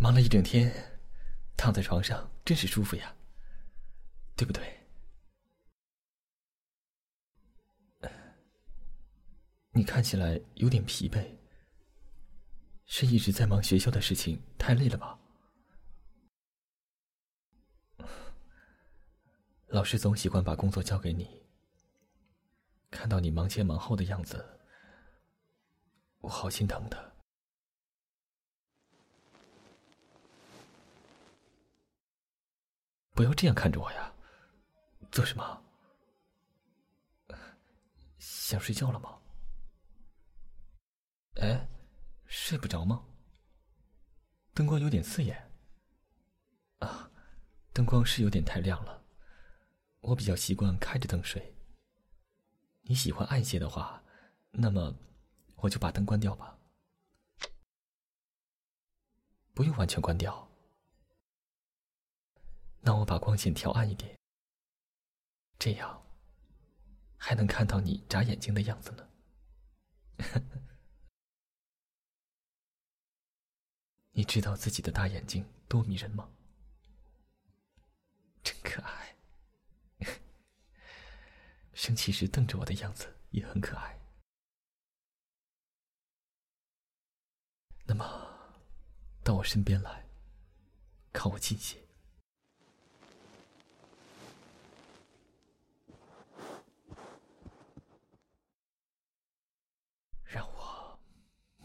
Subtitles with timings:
[0.00, 0.72] 忙了一整天，
[1.56, 3.14] 躺在床上真是舒服呀，
[4.36, 4.78] 对不对？
[9.72, 11.28] 你看起来有点疲惫，
[12.86, 15.18] 是一直在忙学校的事情，太累了吧？
[19.66, 21.42] 老师总喜欢把工作交给你，
[22.90, 24.60] 看到你忙前忙后的样子，
[26.20, 27.07] 我好心疼的。
[33.18, 34.14] 不要这样看着我呀！
[35.10, 35.64] 做什么？
[38.20, 39.18] 想睡觉了吗？
[41.40, 41.68] 哎，
[42.26, 43.04] 睡不着吗？
[44.54, 45.50] 灯光有点刺眼。
[46.78, 47.10] 啊，
[47.72, 49.02] 灯光是有点太亮了。
[49.98, 51.56] 我比较习惯开着灯睡。
[52.82, 54.00] 你喜欢暗些的话，
[54.52, 54.96] 那么
[55.56, 56.56] 我就把灯关掉吧。
[59.54, 60.47] 不用完全关掉。
[62.80, 64.18] 那我把光线调暗一点，
[65.58, 66.06] 这样
[67.16, 69.08] 还能看到你眨眼睛的样子呢。
[74.12, 76.32] 你知道自己的大眼睛多迷人吗？
[78.42, 79.16] 真可爱。
[81.74, 84.00] 生气时瞪着我的样子也很可爱。
[87.84, 88.04] 那么，
[89.22, 90.08] 到我身边来，
[91.12, 91.87] 靠我近些。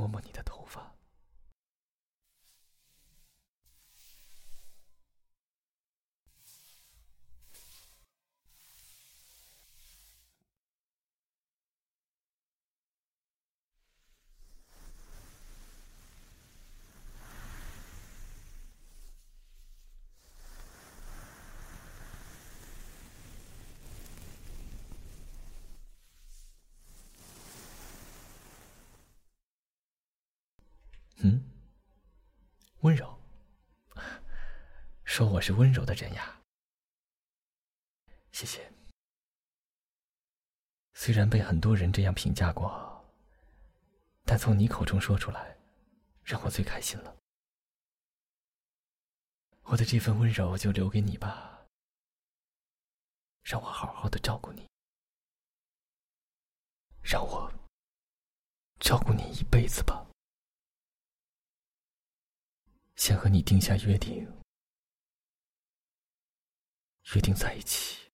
[0.00, 0.99] 摸摸你的头发。
[31.22, 31.38] 嗯，
[32.80, 33.18] 温柔，
[35.04, 36.40] 说我是温柔的人呀。
[38.32, 38.72] 谢谢。
[40.94, 43.04] 虽然被很多人这样评价过，
[44.24, 45.58] 但从你口中说出来，
[46.24, 47.14] 让我最开心了。
[49.64, 51.66] 我的这份温柔就留给你吧，
[53.42, 54.66] 让我好好的照顾你，
[57.02, 57.52] 让我
[58.78, 60.06] 照顾你一辈子吧。
[63.00, 64.30] 先和你定下约定，
[67.14, 68.10] 约定在一起，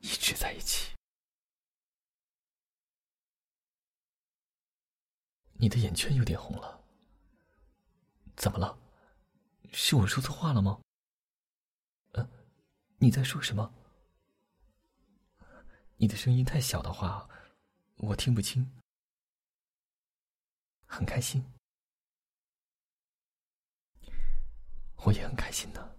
[0.00, 0.96] 一直在一起。
[5.52, 6.84] 你的眼圈有点红了，
[8.34, 8.76] 怎么了？
[9.72, 10.82] 是我说错话了吗？
[12.14, 12.28] 嗯，
[12.98, 13.72] 你在说什么？
[15.98, 17.30] 你的声音太小的话，
[17.98, 18.68] 我听不清。
[20.84, 21.40] 很开心。
[25.04, 25.98] 我也很开心的。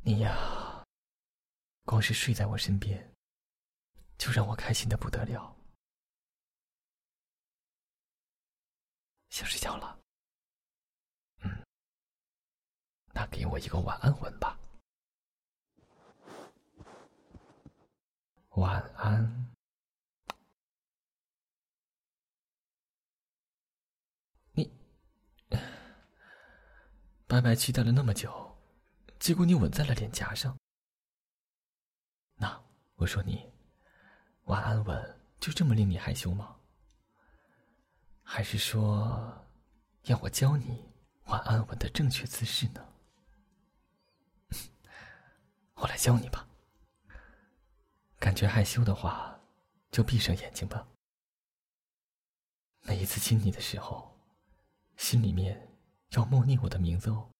[0.00, 0.84] 你呀，
[1.84, 3.14] 光是睡在我身边，
[4.16, 5.54] 就让我开心的不得了。
[9.30, 10.00] 想睡觉了，
[11.42, 11.66] 嗯，
[13.12, 14.58] 那给我一个晚安吻吧。
[18.50, 19.57] 晚安。
[27.28, 28.56] 白白期待了那么久，
[29.18, 30.56] 结果你吻在了脸颊上。
[32.36, 33.52] 那我说你，
[34.44, 36.56] 晚安吻就这么令你害羞吗？
[38.22, 39.46] 还是说，
[40.04, 40.90] 要我教你
[41.24, 42.88] 晚安吻的正确姿势呢？
[45.76, 46.48] 我来教你吧。
[48.18, 49.38] 感觉害羞的话，
[49.90, 50.88] 就闭上眼睛吧。
[52.80, 54.18] 每一次亲你的时候，
[54.96, 55.67] 心里面。
[56.10, 57.34] 要默念我的名字哦。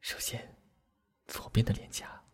[0.00, 0.56] 首先，
[1.26, 2.24] 左边的脸颊，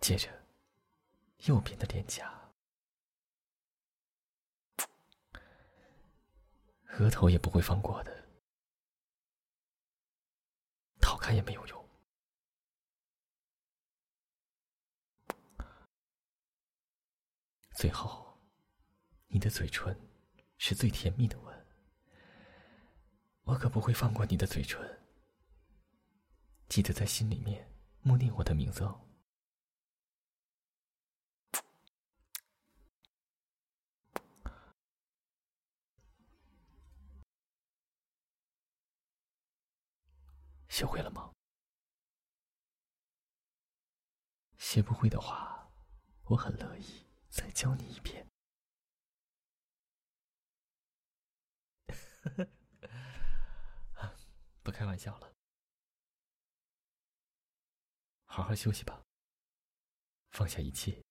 [0.00, 0.46] 接着
[1.46, 2.52] 右边的脸颊，
[6.98, 8.28] 额头也不会放过的，
[11.00, 11.88] 逃开也没有用。
[17.74, 18.25] 最后。
[19.36, 19.94] 你的嘴唇
[20.56, 21.66] 是最甜蜜的吻
[23.42, 24.98] 我可不会放过你的嘴唇。
[26.70, 28.98] 记得在心里面默念我的名字哦。
[40.70, 41.30] 学会了吗？
[44.56, 45.70] 学不会的话
[46.24, 47.85] 我很乐意再教你。
[54.62, 55.32] 不开玩笑了，
[58.24, 59.00] 好好休息吧。
[60.32, 61.04] 放下一切，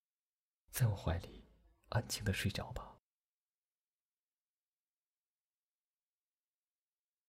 [0.71, 1.47] 在我怀里
[1.89, 2.94] 安静的睡着吧。